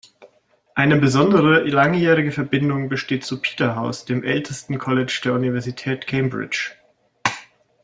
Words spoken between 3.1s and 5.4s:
zu Peterhouse, dem ältesten College der